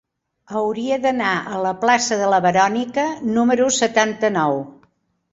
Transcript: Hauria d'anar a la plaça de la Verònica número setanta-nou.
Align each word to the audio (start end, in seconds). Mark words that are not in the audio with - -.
Hauria 0.59 0.95
d'anar 1.01 1.33
a 1.49 1.59
la 1.65 1.73
plaça 1.83 2.17
de 2.21 2.29
la 2.33 2.39
Verònica 2.45 3.03
número 3.35 3.67
setanta-nou. 3.77 4.57